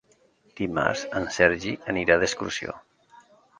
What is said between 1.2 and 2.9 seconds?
Sergi anirà d'excursió.